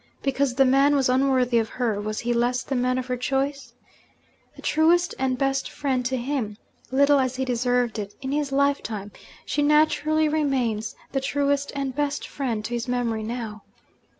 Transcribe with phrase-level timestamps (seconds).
[0.23, 3.75] Because the man was unworthy of her, was he less the man of her choice?
[4.55, 6.57] The truest and best friend to him
[6.91, 9.11] (little as he deserved it) in his lifetime,
[9.45, 13.61] she naturally remains the truest and best friend to his memory now.